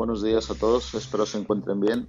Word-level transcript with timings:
Buenos 0.00 0.22
días 0.22 0.50
a 0.50 0.54
todos, 0.54 0.94
espero 0.94 1.26
se 1.26 1.36
encuentren 1.36 1.78
bien. 1.78 2.08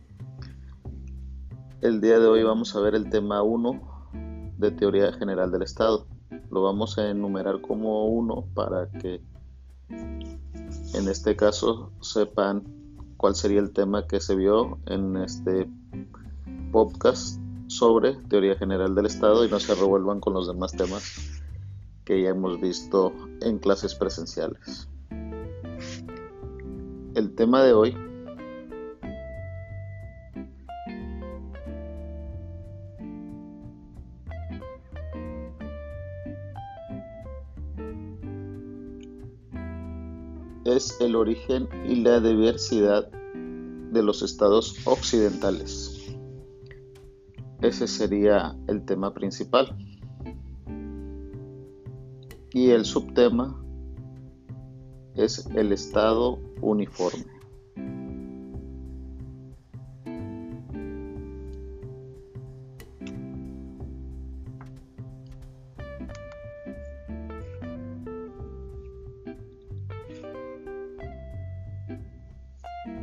El 1.82 2.00
día 2.00 2.20
de 2.20 2.26
hoy 2.26 2.42
vamos 2.42 2.74
a 2.74 2.80
ver 2.80 2.96
el 2.96 3.10
tema 3.10 3.44
1 3.44 4.54
de 4.58 4.72
teoría 4.72 5.12
general 5.12 5.52
del 5.52 5.64
Estado. 5.64 6.08
Lo 6.50 6.64
vamos 6.64 6.98
a 6.98 7.10
enumerar 7.10 7.60
como 7.60 8.08
1 8.08 8.46
para 8.54 8.90
que 8.92 9.22
en 9.90 11.10
este 11.10 11.36
caso 11.36 11.92
sepan 12.00 12.64
cuál 13.18 13.36
sería 13.36 13.60
el 13.60 13.74
tema 13.74 14.08
que 14.08 14.22
se 14.22 14.36
vio 14.36 14.80
en 14.86 15.18
este 15.18 15.70
podcast 16.72 17.42
sobre 17.68 18.14
teoría 18.30 18.56
general 18.56 18.96
del 18.96 19.08
Estado 19.08 19.44
y 19.44 19.50
no 19.52 19.60
se 19.60 19.76
revuelvan 19.76 20.22
con 20.22 20.34
los 20.34 20.48
demás 20.48 20.72
temas 20.72 21.44
que 22.06 22.22
ya 22.22 22.30
hemos 22.30 22.62
visto 22.62 23.12
en 23.42 23.60
clases 23.60 23.96
presenciales. 23.96 24.88
El 27.14 27.36
tema 27.36 27.62
de 27.64 27.74
hoy 27.74 27.94
es 40.64 40.96
el 41.02 41.18
origen 41.18 41.68
y 41.86 41.96
la 41.96 42.22
diversidad 42.22 43.12
de 43.12 44.02
los 44.02 44.22
estados 44.22 44.78
occidentales. 44.86 46.16
Ese 47.62 47.88
sería 47.88 48.56
el 48.68 48.86
tema 48.86 49.14
principal. 49.14 49.76
Y 52.54 52.70
el 52.70 52.86
subtema 52.86 53.62
es 55.16 55.46
el 55.56 55.74
estado 55.74 56.40
uniforme. 56.62 57.26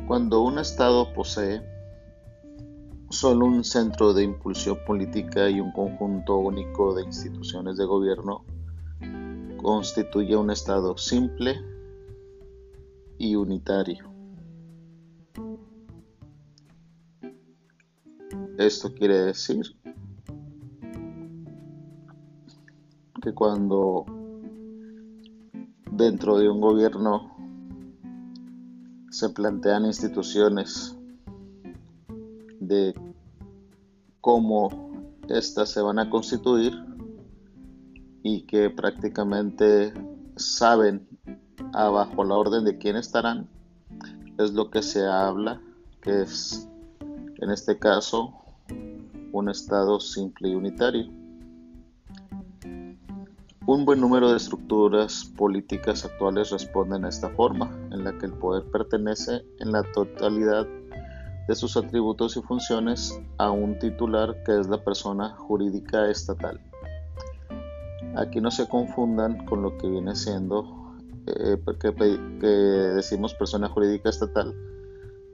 Cuando 0.07 0.41
un 0.41 0.57
Estado 0.57 1.13
posee 1.13 1.61
solo 3.11 3.45
un 3.45 3.63
centro 3.63 4.11
de 4.13 4.23
impulsión 4.23 4.79
política 4.87 5.49
y 5.49 5.59
un 5.59 5.71
conjunto 5.71 6.37
único 6.37 6.95
de 6.95 7.03
instituciones 7.03 7.77
de 7.77 7.85
gobierno, 7.85 8.43
constituye 9.61 10.35
un 10.35 10.49
Estado 10.49 10.97
simple 10.97 11.61
y 13.19 13.35
unitario. 13.35 14.09
Esto 18.57 18.93
quiere 18.93 19.17
decir 19.25 19.61
que 23.21 23.33
cuando 23.33 24.05
dentro 25.91 26.37
de 26.37 26.49
un 26.49 26.61
gobierno 26.61 27.35
se 29.11 29.29
plantean 29.29 29.85
instituciones 29.85 30.97
de 32.59 32.93
cómo 34.21 34.91
éstas 35.27 35.69
se 35.69 35.81
van 35.81 35.99
a 35.99 36.09
constituir 36.09 36.73
y 38.23 38.43
que 38.43 38.69
prácticamente 38.69 39.93
saben 40.35 41.07
abajo 41.73 42.23
la 42.23 42.35
orden 42.35 42.65
de 42.65 42.77
quién 42.77 42.95
estarán, 42.95 43.47
es 44.37 44.53
lo 44.53 44.69
que 44.69 44.81
se 44.81 45.05
habla, 45.05 45.61
que 46.01 46.21
es 46.21 46.67
en 47.37 47.51
este 47.51 47.77
caso 47.77 48.33
un 49.31 49.49
estado 49.49 49.99
simple 49.99 50.49
y 50.49 50.55
unitario. 50.55 51.09
Un 53.65 53.85
buen 53.85 54.01
número 54.01 54.31
de 54.31 54.37
estructuras 54.37 55.25
políticas 55.37 56.03
actuales 56.03 56.49
responden 56.49 57.05
a 57.05 57.09
esta 57.09 57.29
forma, 57.29 57.69
en 57.91 58.03
la 58.03 58.17
que 58.17 58.25
el 58.25 58.33
poder 58.33 58.63
pertenece 58.71 59.45
en 59.59 59.71
la 59.71 59.83
totalidad 59.93 60.65
de 61.47 61.55
sus 61.55 61.77
atributos 61.77 62.35
y 62.37 62.41
funciones 62.41 63.19
a 63.37 63.51
un 63.51 63.77
titular 63.77 64.41
que 64.43 64.59
es 64.59 64.67
la 64.67 64.83
persona 64.83 65.35
jurídica 65.35 66.09
estatal. 66.09 66.59
Aquí 68.15 68.41
no 68.41 68.49
se 68.49 68.67
confundan 68.67 69.45
con 69.45 69.61
lo 69.61 69.77
que 69.77 69.87
viene 69.87 70.15
siendo 70.15 70.78
eh, 71.37 71.57
que, 71.79 72.47
decimos 72.47 73.33
persona 73.33 73.69
jurídica 73.69 74.09
estatal 74.09 74.55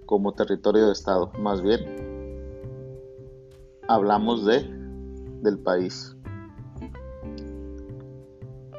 como 0.06 0.34
territorio 0.34 0.88
de 0.88 0.92
Estado. 0.92 1.32
Más 1.40 1.62
bien, 1.62 1.84
hablamos 3.88 4.46
de 4.46 4.64
del 5.42 5.60
país. 5.60 6.16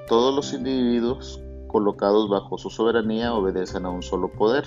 Todos 0.09 0.35
los 0.35 0.53
individuos 0.53 1.41
colocados 1.67 2.29
bajo 2.29 2.59
su 2.59 2.71
soberanía 2.71 3.35
obedecen 3.35 3.87
a 3.87 3.91
un 3.91 4.03
solo 4.03 4.33
poder. 4.33 4.65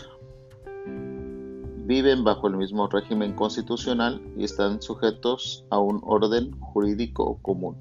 Viven 1.86 2.24
bajo 2.24 2.48
el 2.48 2.58
mismo 2.58 2.88
régimen 2.88 3.34
constitucional 3.34 4.22
y 4.38 4.44
están 4.44 4.82
sujetos 4.82 5.66
a 5.70 5.80
un 5.80 6.02
orden 6.04 6.52
jurídico 6.60 7.40
común. 7.42 7.78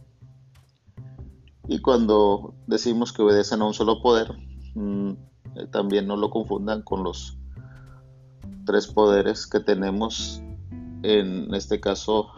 Y 1.66 1.80
cuando 1.80 2.54
decimos 2.66 3.12
que 3.12 3.22
obedecen 3.22 3.60
a 3.60 3.66
un 3.66 3.74
solo 3.74 4.00
poder, 4.00 4.34
Mm, 4.74 5.10
eh, 5.56 5.66
también 5.70 6.06
no 6.06 6.16
lo 6.16 6.30
confundan 6.30 6.82
con 6.82 7.02
los 7.04 7.38
tres 8.64 8.86
poderes 8.86 9.46
que 9.46 9.60
tenemos 9.60 10.42
en 11.02 11.54
este 11.54 11.80
caso 11.80 12.28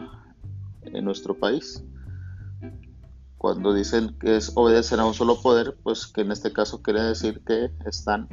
en 0.83 1.05
nuestro 1.05 1.37
país. 1.37 1.83
Cuando 3.37 3.73
dicen 3.73 4.15
que 4.19 4.37
es 4.37 4.51
obedecen 4.55 4.99
a 4.99 5.05
un 5.05 5.13
solo 5.13 5.41
poder, 5.41 5.77
pues 5.83 6.07
que 6.07 6.21
en 6.21 6.31
este 6.31 6.53
caso 6.53 6.81
quiere 6.81 7.01
decir 7.01 7.43
que 7.43 7.71
están 7.85 8.27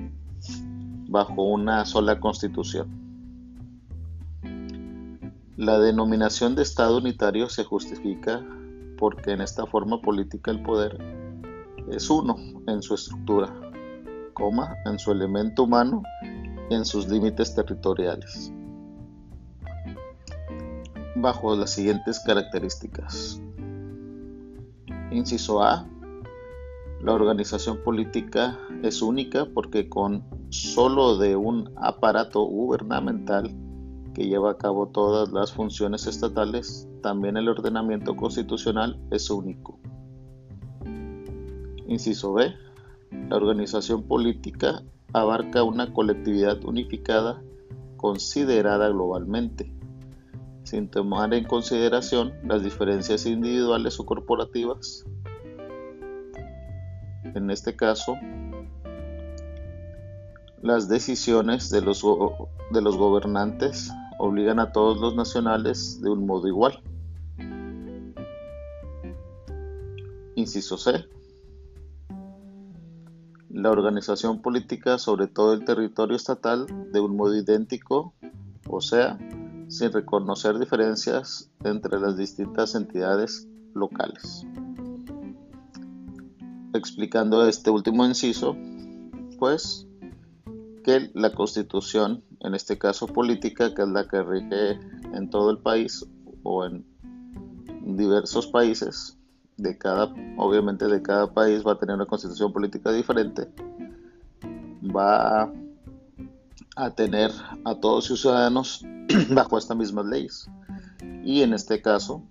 bajo 1.09 1.43
una 1.43 1.85
sola 1.87 2.21
constitución. 2.21 3.09
La 5.57 5.79
denominación 5.81 6.55
de 6.55 6.63
Estado 6.63 6.99
unitario 6.99 7.49
se 7.49 7.65
justifica 7.65 8.45
porque 8.99 9.33
en 9.33 9.41
esta 9.41 9.67
forma 9.67 10.01
política 10.01 10.51
el 10.51 10.63
poder 10.63 10.99
es 11.91 12.11
uno 12.11 12.37
en 12.67 12.83
su 12.83 12.95
estructura, 12.95 13.53
en 14.85 14.99
su 14.99 15.13
elemento 15.13 15.65
humano 15.65 16.03
y 16.71 16.75
en 16.75 16.85
sus 16.85 17.09
límites 17.09 17.55
territoriales. 17.55 18.53
Bajo 21.17 21.57
las 21.57 21.71
siguientes 21.71 22.21
características. 22.21 23.41
Inciso 25.11 25.63
A. 25.63 25.87
La 27.03 27.13
organización 27.13 27.79
política 27.85 28.59
es 28.83 29.03
única 29.03 29.47
porque 29.53 29.89
con 29.89 30.25
solo 30.51 31.19
de 31.19 31.37
un 31.37 31.73
aparato 31.77 32.43
gubernamental 32.43 33.55
que 34.15 34.27
lleva 34.27 34.53
a 34.53 34.59
cabo 34.59 34.89
todas 34.89 35.31
las 35.31 35.53
funciones 35.53 36.07
estatales, 36.07 36.89
también 37.03 37.37
el 37.37 37.49
ordenamiento 37.49 38.17
constitucional 38.17 39.01
es 39.11 39.31
único. 39.31 39.79
Inciso 41.87 42.33
B. 42.33 42.53
La 43.11 43.37
organización 43.37 44.03
política 44.03 44.83
abarca 45.13 45.63
una 45.63 45.93
colectividad 45.93 46.63
unificada 46.65 47.43
considerada 47.97 48.89
globalmente, 48.89 49.73
sin 50.63 50.89
tomar 50.89 51.35
en 51.35 51.45
consideración 51.45 52.33
las 52.45 52.63
diferencias 52.63 53.27
individuales 53.27 53.99
o 54.01 54.07
corporativas. 54.07 55.05
En 57.35 57.51
este 57.51 57.77
caso, 57.77 58.17
las 60.63 60.89
decisiones 60.89 61.71
de 61.71 61.83
los, 61.83 62.03
gobernantes 62.03 63.91
obligan 64.19 64.59
a 64.59 64.73
todos 64.73 64.99
los 64.99 65.15
nacionales 65.15 66.01
de 66.03 66.11
un 66.11 66.27
modo 66.27 66.49
igual. 66.49 66.83
Inciso 70.35 70.79
C 70.79 71.18
la 73.51 73.71
organización 73.71 74.43
política 74.43 74.99
sobre 74.99 75.27
todo 75.27 75.55
el 75.55 75.65
territorio 75.65 76.17
estatal 76.17 76.67
de 76.93 77.01
un 77.01 77.17
modo 77.17 77.37
idéntico, 77.37 78.13
o 78.69 78.81
sea, 78.81 79.19
sin 79.69 79.93
reconocer 79.93 80.59
diferencias 80.59 81.51
entre 81.65 82.01
las 82.01 82.17
distintas 82.17 82.75
entidades 82.75 83.49
locales. 83.75 84.47
Explicando 86.75 87.47
este 87.47 87.71
último 87.71 88.05
inciso, 88.05 88.57
pues 89.39 89.87
que 90.85 91.11
la 91.15 91.33
constitución, 91.33 92.23
en 92.41 92.55
este 92.55 92.79
caso 92.79 93.07
política, 93.07 93.75
que 93.75 93.83
es 93.83 93.89
la 93.89 94.07
que 94.09 94.23
rige 94.23 94.73
en 95.15 95.31
todo 95.31 95.51
el 95.51 95.59
país 95.59 96.07
o 96.43 96.65
en 96.65 96.87
diversos 97.97 98.47
países, 98.47 99.18
de 99.59 99.77
cada, 99.77 100.15
obviamente 100.37 100.87
de 100.87 101.03
cada 101.03 101.33
país 101.33 101.67
va 101.67 101.73
a 101.73 101.79
tener 101.79 101.97
una 101.97 102.07
constitución 102.07 102.53
política 102.53 102.93
diferente, 102.93 103.49
va 104.85 105.53
a 106.77 106.91
tener 106.91 107.31
a 107.65 107.75
todos 107.75 108.05
sus 108.05 108.23
ciudadanos 108.23 108.85
bajo 109.31 109.59
estas 109.59 109.77
mismas 109.77 110.07
leyes 110.07 110.49
y 111.25 111.43
en 111.43 111.53
este 111.53 111.83
caso 111.83 112.23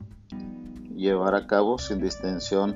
llevar 0.95 1.35
a 1.35 1.45
cabo 1.45 1.77
sin 1.77 2.01
distinción 2.01 2.75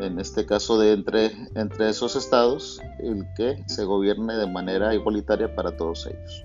en 0.00 0.20
este 0.20 0.46
caso 0.46 0.78
de 0.78 0.92
entre, 0.92 1.32
entre 1.54 1.88
esos 1.88 2.14
estados 2.14 2.80
el 3.00 3.26
que 3.36 3.64
se 3.66 3.84
gobierne 3.84 4.36
de 4.36 4.46
manera 4.46 4.94
igualitaria 4.94 5.52
para 5.54 5.76
todos 5.76 6.06
ellos. 6.06 6.44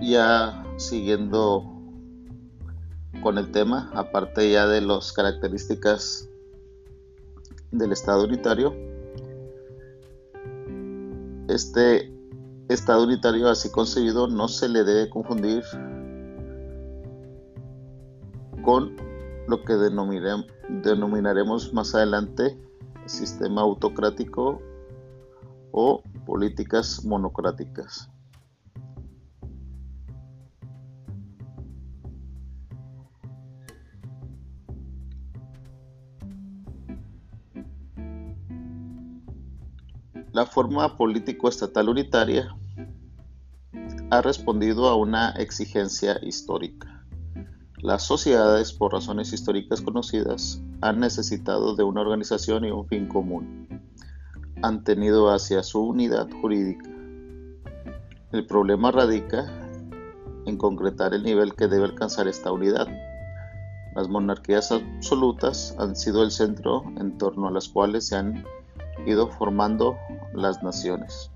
Ya 0.00 0.64
siguiendo 0.78 1.77
con 3.22 3.38
el 3.38 3.50
tema, 3.50 3.90
aparte 3.94 4.50
ya 4.50 4.66
de 4.66 4.80
las 4.80 5.12
características 5.12 6.28
del 7.70 7.92
Estado 7.92 8.24
unitario, 8.24 8.74
este 11.48 12.12
Estado 12.68 13.04
unitario 13.04 13.48
así 13.48 13.70
concebido 13.70 14.28
no 14.28 14.48
se 14.48 14.68
le 14.68 14.84
debe 14.84 15.08
confundir 15.08 15.62
con 18.62 18.94
lo 19.46 19.64
que 19.64 19.74
denominaremos 19.74 21.72
más 21.72 21.94
adelante 21.94 22.58
sistema 23.08 23.62
autocrático 23.62 24.60
o 25.72 26.02
políticas 26.26 27.04
monocráticas. 27.04 28.10
La 40.32 40.44
forma 40.44 40.96
político-estatal 40.96 41.88
unitaria 41.88 42.54
ha 44.10 44.20
respondido 44.20 44.86
a 44.86 44.94
una 44.94 45.30
exigencia 45.30 46.18
histórica. 46.22 47.06
Las 47.78 48.02
sociedades, 48.02 48.74
por 48.74 48.92
razones 48.92 49.32
históricas 49.32 49.80
conocidas, 49.80 50.60
han 50.82 51.00
necesitado 51.00 51.74
de 51.76 51.84
una 51.84 52.02
organización 52.02 52.66
y 52.66 52.70
un 52.70 52.86
fin 52.88 53.06
común. 53.08 53.82
Han 54.62 54.84
tenido 54.84 55.32
hacia 55.32 55.62
su 55.62 55.80
unidad 55.80 56.28
jurídica. 56.42 56.90
El 58.32 58.46
problema 58.46 58.90
radica 58.90 59.46
en 60.44 60.58
concretar 60.58 61.14
el 61.14 61.22
nivel 61.22 61.54
que 61.54 61.68
debe 61.68 61.84
alcanzar 61.84 62.28
esta 62.28 62.52
unidad. 62.52 62.86
Las 63.94 64.08
monarquías 64.08 64.72
absolutas 64.72 65.74
han 65.78 65.96
sido 65.96 66.22
el 66.22 66.30
centro 66.30 66.84
en 66.98 67.16
torno 67.16 67.48
a 67.48 67.50
las 67.50 67.68
cuales 67.68 68.08
se 68.08 68.16
han 68.16 68.44
ido 69.06 69.28
formando 69.28 69.96
las 70.34 70.62
naciones. 70.62 71.30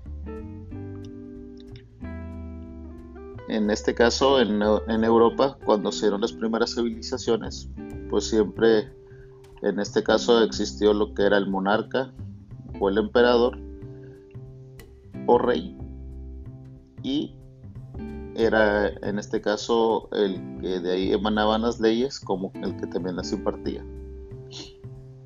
En 3.49 3.69
este 3.69 3.93
caso, 3.93 4.39
en, 4.39 5.03
Europa, 5.03 5.57
cuando 5.65 5.91
se 5.91 6.05
dieron 6.05 6.21
las 6.21 6.33
primeras 6.33 6.73
civilizaciones, 6.75 7.69
pues 8.09 8.29
siempre 8.29 8.91
en 9.61 9.79
este 9.79 10.01
caso 10.01 10.41
existió 10.43 10.93
lo 10.93 11.13
que 11.13 11.23
era 11.23 11.37
el 11.37 11.49
monarca 11.49 12.11
o 12.79 12.89
el 12.89 12.97
emperador 12.97 13.57
o 15.27 15.37
rey 15.37 15.77
y 17.03 17.35
era 18.35 18.87
en 18.87 19.19
este 19.19 19.41
caso 19.41 20.09
el 20.13 20.59
que 20.59 20.79
de 20.79 20.91
ahí 20.91 21.13
emanaban 21.13 21.61
las 21.61 21.79
leyes 21.79 22.19
como 22.19 22.51
el 22.55 22.75
que 22.77 22.87
también 22.87 23.15
las 23.15 23.31
impartía. 23.31 23.85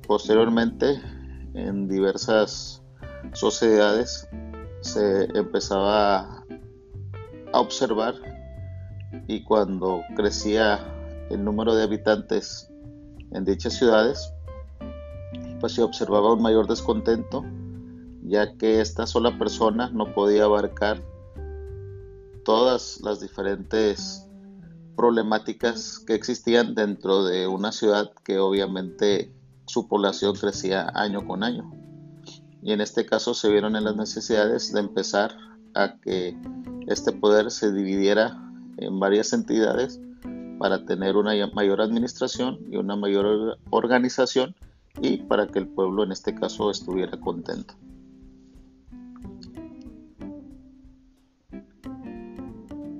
Posteriormente, 0.06 1.00
en 1.54 1.88
diversas 1.88 2.82
sociedades 3.34 4.28
se 4.80 5.24
empezaba 5.36 6.44
a 7.52 7.60
observar 7.60 8.14
y 9.26 9.42
cuando 9.44 10.02
crecía 10.16 10.80
el 11.30 11.44
número 11.44 11.74
de 11.74 11.82
habitantes 11.82 12.70
en 13.32 13.44
dichas 13.44 13.74
ciudades, 13.74 14.32
pues 15.60 15.74
se 15.74 15.82
observaba 15.82 16.32
un 16.32 16.42
mayor 16.42 16.66
descontento, 16.66 17.44
ya 18.22 18.56
que 18.56 18.80
esta 18.80 19.06
sola 19.06 19.38
persona 19.38 19.90
no 19.90 20.14
podía 20.14 20.44
abarcar 20.44 21.02
todas 22.44 23.00
las 23.02 23.20
diferentes 23.20 24.26
problemáticas 24.96 25.98
que 25.98 26.14
existían 26.14 26.74
dentro 26.74 27.24
de 27.24 27.46
una 27.46 27.72
ciudad 27.72 28.10
que 28.24 28.38
obviamente 28.38 29.32
su 29.66 29.86
población 29.86 30.34
crecía 30.34 30.90
año 30.94 31.26
con 31.26 31.44
año 31.44 31.87
y 32.62 32.72
en 32.72 32.80
este 32.80 33.06
caso 33.06 33.34
se 33.34 33.50
vieron 33.50 33.76
en 33.76 33.84
las 33.84 33.96
necesidades 33.96 34.72
de 34.72 34.80
empezar 34.80 35.36
a 35.74 35.96
que 36.00 36.36
este 36.86 37.12
poder 37.12 37.50
se 37.50 37.72
dividiera 37.72 38.42
en 38.78 38.98
varias 38.98 39.32
entidades 39.32 40.00
para 40.58 40.84
tener 40.84 41.16
una 41.16 41.32
mayor 41.54 41.80
administración 41.80 42.58
y 42.70 42.76
una 42.76 42.96
mayor 42.96 43.58
organización 43.70 44.54
y 45.00 45.18
para 45.18 45.46
que 45.46 45.60
el 45.60 45.68
pueblo 45.68 46.02
en 46.02 46.12
este 46.12 46.34
caso 46.34 46.70
estuviera 46.70 47.18
contento. 47.20 47.74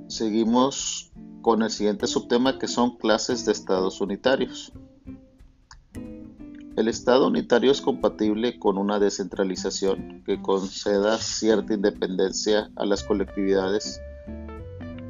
Seguimos 0.07 1.13
con 1.43 1.63
el 1.63 1.71
siguiente 1.71 2.07
subtema 2.07 2.59
que 2.59 2.69
son 2.69 2.97
clases 2.97 3.45
de 3.45 3.53
estados 3.53 4.01
unitarios. 4.01 4.73
El 6.79 6.87
Estado 6.87 7.27
unitario 7.27 7.73
es 7.73 7.81
compatible 7.81 8.57
con 8.61 8.79
una 8.79 9.01
descentralización 9.01 10.23
que 10.25 10.41
conceda 10.41 11.19
cierta 11.19 11.75
independencia 11.75 12.71
a 12.77 12.87
las 12.87 13.03
colectividades 13.03 14.01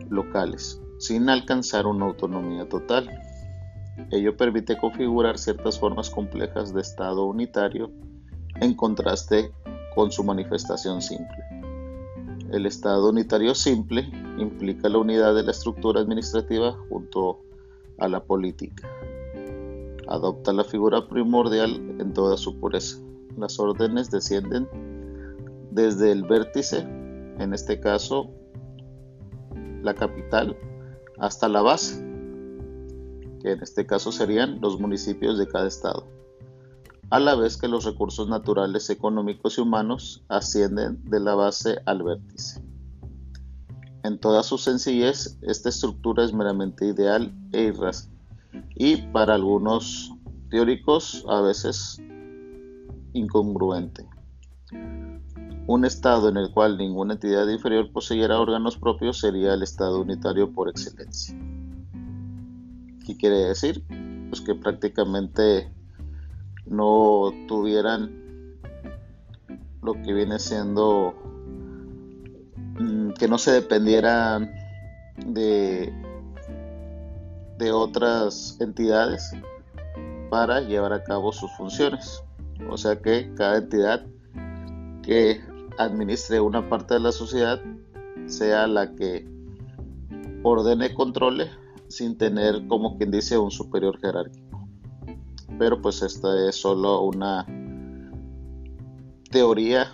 locales, 0.08 0.80
sin 0.98 1.28
alcanzar 1.28 1.86
una 1.86 2.06
autonomía 2.06 2.66
total. 2.70 3.10
Ello 4.10 4.34
permite 4.34 4.78
configurar 4.78 5.36
ciertas 5.36 5.78
formas 5.78 6.08
complejas 6.08 6.72
de 6.72 6.80
Estado 6.80 7.26
unitario 7.26 7.90
en 8.62 8.74
contraste 8.74 9.52
con 9.94 10.10
su 10.10 10.24
manifestación 10.24 11.02
simple. 11.02 11.44
El 12.50 12.64
Estado 12.64 13.10
unitario 13.10 13.54
simple 13.54 14.10
implica 14.38 14.88
la 14.88 14.96
unidad 14.96 15.34
de 15.34 15.42
la 15.42 15.50
estructura 15.50 16.00
administrativa 16.00 16.78
junto 16.88 17.42
a 17.98 18.08
la 18.08 18.24
política 18.24 18.88
adopta 20.08 20.52
la 20.52 20.64
figura 20.64 21.06
primordial 21.06 21.96
en 22.00 22.12
toda 22.12 22.36
su 22.36 22.58
pureza. 22.58 22.98
Las 23.36 23.58
órdenes 23.60 24.10
descienden 24.10 24.68
desde 25.70 26.10
el 26.12 26.24
vértice, 26.24 26.80
en 26.80 27.54
este 27.54 27.78
caso 27.78 28.30
la 29.82 29.94
capital, 29.94 30.56
hasta 31.18 31.48
la 31.48 31.62
base, 31.62 32.04
que 33.40 33.52
en 33.52 33.62
este 33.62 33.86
caso 33.86 34.10
serían 34.10 34.60
los 34.60 34.80
municipios 34.80 35.38
de 35.38 35.46
cada 35.46 35.68
estado, 35.68 36.06
a 37.10 37.20
la 37.20 37.36
vez 37.36 37.56
que 37.56 37.68
los 37.68 37.84
recursos 37.84 38.28
naturales, 38.28 38.90
económicos 38.90 39.58
y 39.58 39.60
humanos 39.60 40.24
ascienden 40.28 41.02
de 41.04 41.20
la 41.20 41.34
base 41.34 41.78
al 41.86 42.02
vértice. 42.02 42.62
En 44.02 44.18
toda 44.18 44.42
su 44.42 44.58
sencillez, 44.58 45.38
esta 45.42 45.68
estructura 45.68 46.24
es 46.24 46.32
meramente 46.32 46.86
ideal 46.86 47.32
e 47.52 47.64
irracional 47.64 48.17
y 48.74 48.96
para 49.12 49.34
algunos 49.34 50.12
teóricos 50.50 51.24
a 51.28 51.40
veces 51.40 52.00
incongruente. 53.12 54.06
Un 55.66 55.84
estado 55.84 56.30
en 56.30 56.38
el 56.38 56.50
cual 56.50 56.78
ninguna 56.78 57.14
entidad 57.14 57.46
inferior 57.48 57.92
poseyera 57.92 58.40
órganos 58.40 58.78
propios 58.78 59.18
sería 59.18 59.54
el 59.54 59.62
estado 59.62 60.00
unitario 60.00 60.52
por 60.52 60.68
excelencia. 60.68 61.36
¿Qué 63.06 63.16
quiere 63.16 63.36
decir? 63.36 63.84
Pues 64.30 64.40
que 64.40 64.54
prácticamente 64.54 65.70
no 66.66 67.32
tuvieran 67.46 68.10
lo 69.82 69.94
que 69.94 70.12
viene 70.12 70.38
siendo 70.38 71.14
mm, 72.78 73.10
que 73.12 73.28
no 73.28 73.38
se 73.38 73.52
dependieran 73.52 74.50
de 75.26 75.92
de 77.58 77.72
otras 77.72 78.56
entidades 78.60 79.32
para 80.30 80.60
llevar 80.60 80.92
a 80.92 81.04
cabo 81.04 81.32
sus 81.32 81.50
funciones. 81.56 82.22
O 82.70 82.76
sea 82.76 83.00
que 83.00 83.32
cada 83.34 83.58
entidad 83.58 84.06
que 85.02 85.40
administre 85.78 86.40
una 86.40 86.68
parte 86.68 86.94
de 86.94 87.00
la 87.00 87.12
sociedad 87.12 87.60
sea 88.26 88.66
la 88.66 88.94
que 88.94 89.26
ordene 90.42 90.86
y 90.86 90.94
controle 90.94 91.50
sin 91.88 92.16
tener 92.18 92.66
como 92.66 92.96
quien 92.98 93.10
dice 93.10 93.38
un 93.38 93.50
superior 93.50 93.98
jerárquico. 93.98 94.68
Pero 95.58 95.80
pues 95.80 96.02
esta 96.02 96.48
es 96.48 96.56
solo 96.56 97.02
una 97.02 97.46
teoría 99.30 99.90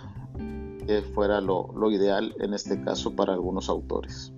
que 0.85 1.01
fuera 1.01 1.41
lo, 1.41 1.91
ideal 1.91 2.35
en 2.39 2.53
este 2.53 2.81
caso 2.83 3.15
para 3.15 3.33
algunos 3.33 3.69
autores. 3.69 4.31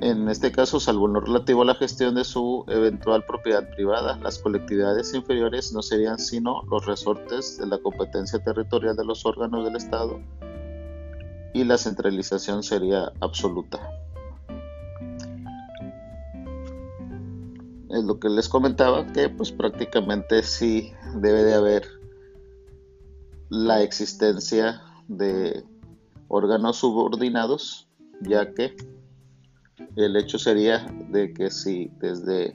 En 0.00 0.28
este 0.28 0.52
caso, 0.52 0.78
salvo 0.78 1.08
lo 1.08 1.20
relativo 1.20 1.62
a 1.62 1.64
la 1.64 1.74
gestión 1.74 2.14
de 2.14 2.22
su 2.22 2.64
eventual 2.68 3.24
propiedad 3.24 3.68
privada, 3.70 4.16
las 4.22 4.38
colectividades 4.38 5.12
inferiores 5.12 5.72
no 5.72 5.82
serían 5.82 6.20
sino 6.20 6.62
los 6.70 6.86
resortes 6.86 7.58
de 7.58 7.66
la 7.66 7.78
competencia 7.78 8.38
territorial 8.38 8.96
de 8.96 9.04
los 9.04 9.26
órganos 9.26 9.64
del 9.64 9.74
Estado 9.74 10.20
y 11.52 11.64
la 11.64 11.78
centralización 11.78 12.62
sería 12.62 13.12
absoluta. 13.20 13.80
Es 17.90 18.04
lo 18.04 18.20
que 18.20 18.28
les 18.28 18.48
comentaba, 18.48 19.04
que 19.12 19.28
pues 19.30 19.50
prácticamente 19.50 20.44
sí 20.44 20.92
debe 21.16 21.42
de 21.42 21.54
haber 21.54 21.88
la 23.48 23.82
existencia 23.82 24.80
de 25.08 25.64
órganos 26.28 26.76
subordinados, 26.76 27.88
ya 28.20 28.54
que 28.54 28.76
el 30.04 30.16
hecho 30.16 30.38
sería 30.38 30.86
de 31.10 31.32
que 31.34 31.50
si 31.50 31.90
desde 31.98 32.54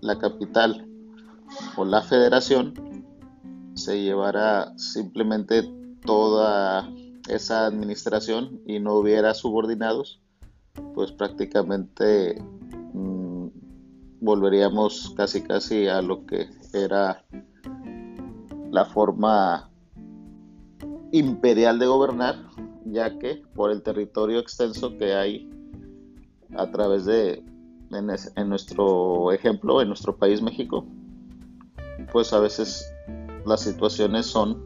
la 0.00 0.18
capital 0.18 0.84
o 1.76 1.84
la 1.84 2.02
federación 2.02 2.74
se 3.74 4.02
llevara 4.02 4.76
simplemente 4.76 5.62
toda 6.04 6.90
esa 7.28 7.66
administración 7.66 8.60
y 8.66 8.80
no 8.80 8.94
hubiera 8.94 9.34
subordinados, 9.34 10.20
pues 10.94 11.12
prácticamente 11.12 12.42
mm, 12.92 13.46
volveríamos 14.20 15.14
casi 15.16 15.42
casi 15.42 15.86
a 15.86 16.02
lo 16.02 16.26
que 16.26 16.48
era 16.72 17.24
la 18.72 18.84
forma 18.84 19.70
imperial 21.12 21.78
de 21.78 21.86
gobernar, 21.86 22.36
ya 22.84 23.16
que 23.16 23.42
por 23.54 23.70
el 23.70 23.82
territorio 23.82 24.40
extenso 24.40 24.96
que 24.98 25.14
hay 25.14 25.59
a 26.56 26.70
través 26.70 27.04
de, 27.04 27.44
en, 27.90 28.48
nuestro 28.48 29.32
ejemplo, 29.32 29.80
en 29.80 29.88
nuestro 29.88 30.16
país 30.16 30.42
México, 30.42 30.84
pues 32.12 32.32
a 32.32 32.40
veces 32.40 32.92
las 33.46 33.60
situaciones 33.60 34.26
son 34.26 34.62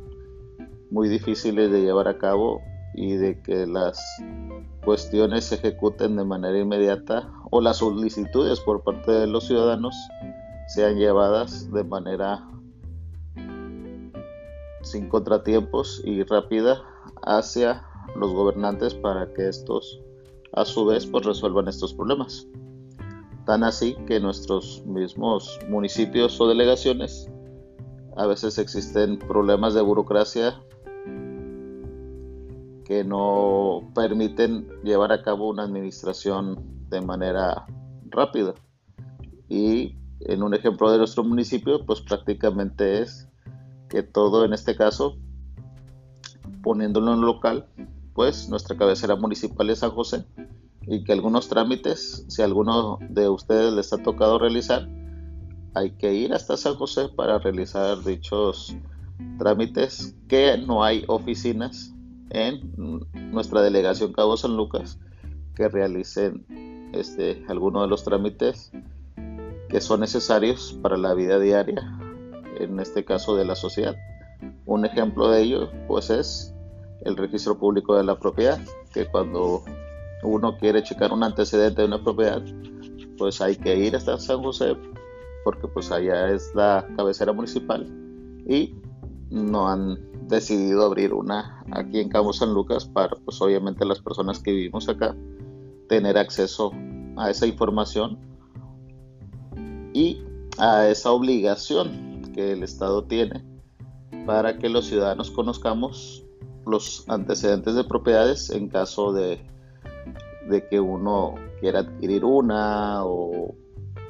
muy 0.90 1.08
difíciles 1.08 1.70
de 1.70 1.82
llevar 1.82 2.08
a 2.08 2.18
cabo 2.18 2.60
y 2.94 3.14
de 3.14 3.40
que 3.42 3.66
las 3.66 4.00
cuestiones 4.84 5.46
se 5.46 5.56
ejecuten 5.56 6.16
de 6.16 6.24
manera 6.24 6.58
inmediata 6.58 7.32
o 7.50 7.60
las 7.60 7.78
solicitudes 7.78 8.60
por 8.60 8.84
parte 8.84 9.10
de 9.10 9.26
los 9.26 9.46
ciudadanos 9.46 9.94
sean 10.68 10.96
llevadas 10.96 11.70
de 11.72 11.84
manera 11.84 12.48
sin 14.82 15.08
contratiempos 15.08 16.02
y 16.04 16.22
rápida 16.22 16.82
hacia 17.22 17.82
los 18.16 18.32
gobernantes 18.32 18.94
para 18.94 19.32
que 19.32 19.48
estos 19.48 20.00
a 20.56 20.64
su 20.64 20.86
vez 20.86 21.06
pues 21.06 21.24
resuelvan 21.24 21.68
estos 21.68 21.94
problemas. 21.94 22.46
Tan 23.46 23.62
así 23.62 23.94
que 24.06 24.20
nuestros 24.20 24.82
mismos 24.86 25.58
municipios 25.68 26.40
o 26.40 26.48
delegaciones 26.48 27.28
a 28.16 28.26
veces 28.26 28.58
existen 28.58 29.18
problemas 29.18 29.74
de 29.74 29.82
burocracia 29.82 30.60
que 32.84 33.02
no 33.02 33.90
permiten 33.94 34.68
llevar 34.82 35.12
a 35.12 35.22
cabo 35.22 35.48
una 35.48 35.64
administración 35.64 36.88
de 36.90 37.00
manera 37.00 37.66
rápida. 38.10 38.54
Y 39.48 39.96
en 40.20 40.42
un 40.42 40.54
ejemplo 40.54 40.90
de 40.90 40.98
nuestro 40.98 41.24
municipio, 41.24 41.84
pues 41.84 42.00
prácticamente 42.00 43.02
es 43.02 43.28
que 43.88 44.02
todo 44.02 44.44
en 44.44 44.52
este 44.52 44.76
caso, 44.76 45.16
poniéndolo 46.62 47.14
en 47.14 47.20
local, 47.22 47.66
pues 48.14 48.48
nuestra 48.48 48.76
cabecera 48.76 49.16
municipal 49.16 49.68
es 49.70 49.80
San 49.80 49.90
José 49.90 50.24
y 50.86 51.04
que 51.04 51.12
algunos 51.12 51.48
trámites, 51.48 52.24
si 52.28 52.42
alguno 52.42 52.98
de 53.08 53.28
ustedes 53.28 53.72
les 53.72 53.92
ha 53.92 54.02
tocado 54.02 54.38
realizar, 54.38 54.88
hay 55.74 55.90
que 55.92 56.14
ir 56.14 56.32
hasta 56.32 56.56
San 56.56 56.76
José 56.76 57.08
para 57.08 57.38
realizar 57.38 58.02
dichos 58.04 58.76
trámites, 59.38 60.14
que 60.28 60.58
no 60.58 60.84
hay 60.84 61.04
oficinas 61.08 61.92
en 62.30 62.70
nuestra 63.32 63.62
delegación 63.62 64.12
Cabo 64.12 64.36
San 64.36 64.56
Lucas 64.56 64.98
que 65.54 65.68
realicen 65.68 66.44
este, 66.92 67.44
algunos 67.48 67.82
de 67.82 67.88
los 67.88 68.04
trámites 68.04 68.72
que 69.68 69.80
son 69.80 70.00
necesarios 70.00 70.78
para 70.82 70.96
la 70.96 71.14
vida 71.14 71.38
diaria, 71.38 71.98
en 72.58 72.78
este 72.78 73.04
caso 73.04 73.36
de 73.36 73.44
la 73.44 73.56
sociedad. 73.56 73.96
Un 74.66 74.84
ejemplo 74.84 75.30
de 75.30 75.42
ello 75.42 75.70
pues 75.88 76.10
es 76.10 76.53
el 77.04 77.16
registro 77.16 77.58
público 77.58 77.96
de 77.96 78.04
la 78.04 78.18
propiedad, 78.18 78.58
que 78.92 79.06
cuando 79.06 79.62
uno 80.22 80.56
quiere 80.58 80.82
checar 80.82 81.12
un 81.12 81.22
antecedente 81.22 81.82
de 81.82 81.88
una 81.88 82.02
propiedad, 82.02 82.42
pues 83.18 83.40
hay 83.40 83.56
que 83.56 83.76
ir 83.76 83.94
hasta 83.94 84.18
San 84.18 84.42
José, 84.42 84.76
porque 85.44 85.68
pues 85.68 85.90
allá 85.90 86.30
es 86.30 86.52
la 86.54 86.86
cabecera 86.96 87.32
municipal 87.32 87.86
y 88.46 88.74
no 89.30 89.68
han 89.68 89.98
decidido 90.28 90.84
abrir 90.84 91.12
una 91.12 91.62
aquí 91.70 92.00
en 92.00 92.08
Cabo 92.08 92.32
San 92.32 92.54
Lucas 92.54 92.86
para 92.86 93.14
pues 93.24 93.40
obviamente 93.40 93.84
las 93.84 94.00
personas 94.00 94.38
que 94.38 94.52
vivimos 94.52 94.88
acá 94.88 95.14
tener 95.88 96.16
acceso 96.16 96.72
a 97.16 97.30
esa 97.30 97.46
información 97.46 98.18
y 99.92 100.22
a 100.58 100.88
esa 100.88 101.12
obligación 101.12 102.22
que 102.34 102.52
el 102.52 102.62
Estado 102.62 103.04
tiene 103.04 103.44
para 104.26 104.58
que 104.58 104.68
los 104.68 104.86
ciudadanos 104.86 105.30
conozcamos 105.30 106.23
los 106.66 107.04
antecedentes 107.08 107.74
de 107.74 107.84
propiedades 107.84 108.50
en 108.50 108.68
caso 108.68 109.12
de, 109.12 109.40
de 110.48 110.66
que 110.68 110.80
uno 110.80 111.34
quiera 111.60 111.80
adquirir 111.80 112.24
una 112.24 113.04
o 113.04 113.54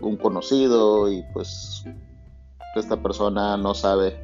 un 0.00 0.16
conocido 0.16 1.10
y 1.10 1.22
pues 1.32 1.84
esta 2.74 3.00
persona 3.02 3.56
no 3.56 3.74
sabe 3.74 4.16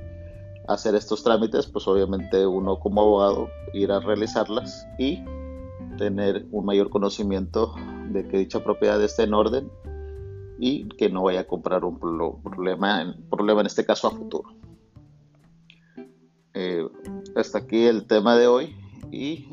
hacer 0.69 0.95
estos 0.95 1.23
trámites, 1.23 1.67
pues 1.67 1.87
obviamente 1.89 2.47
uno 2.47 2.79
como 2.79 3.03
abogado 3.03 3.49
irá 3.73 3.97
a 3.97 4.01
realizarlas 4.01 4.87
y 4.99 5.23
tener 5.97 6.47
un 6.51 6.65
mayor 6.65 6.91
conocimiento 6.91 7.75
de 8.11 8.27
que 8.27 8.39
dicha 8.39 8.63
propiedad 8.63 9.03
esté 9.03 9.25
en 9.25 9.35
orden 9.35 9.71
y 10.59 10.89
que 10.91 11.09
no 11.09 11.23
vaya 11.23 11.41
a 11.41 11.45
comprar 11.45 11.85
un 11.85 11.99
problema, 11.99 13.15
problema 13.31 13.61
en 13.61 13.67
este 13.67 13.85
caso 13.85 14.09
a 14.09 14.11
futuro. 14.11 14.51
Eh, 16.55 16.87
hasta 17.37 17.59
aquí 17.59 17.85
el 17.85 18.07
tema 18.07 18.37
de 18.37 18.47
hoy 18.47 18.77
y 19.11 19.49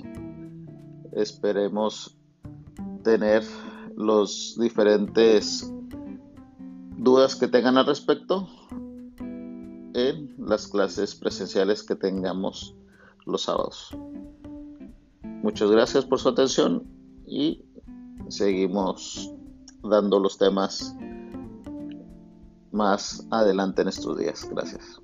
esperemos 1.13 2.17
tener 3.03 3.43
los 3.95 4.57
diferentes 4.59 5.71
dudas 6.97 7.35
que 7.35 7.47
tengan 7.47 7.77
al 7.77 7.85
respecto 7.85 8.47
en 9.93 10.35
las 10.37 10.67
clases 10.67 11.15
presenciales 11.15 11.83
que 11.83 11.95
tengamos 11.95 12.75
los 13.25 13.43
sábados. 13.43 13.95
Muchas 15.23 15.71
gracias 15.71 16.05
por 16.05 16.19
su 16.19 16.29
atención 16.29 16.83
y 17.25 17.63
seguimos 18.29 19.33
dando 19.83 20.19
los 20.19 20.37
temas 20.37 20.95
más 22.71 23.25
adelante 23.31 23.81
en 23.81 23.87
estos 23.87 24.17
días. 24.17 24.47
Gracias. 24.49 25.01